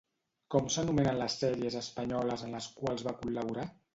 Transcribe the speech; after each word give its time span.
Com 0.53 0.69
s'anomenen 0.75 1.19
les 1.19 1.35
sèries 1.41 1.77
espanyoles 1.81 2.47
en 2.47 2.57
les 2.57 2.71
quals 2.79 3.07
va 3.09 3.17
col·laborar? 3.23 3.67